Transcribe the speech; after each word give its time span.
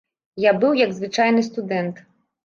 Я 0.43 0.53
быў 0.61 0.71
як 0.79 0.95
звычайны 0.99 1.43
студэнт. 1.49 2.01